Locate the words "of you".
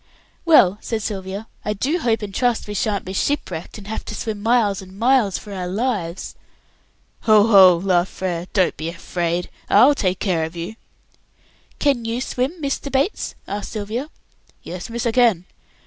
10.43-10.73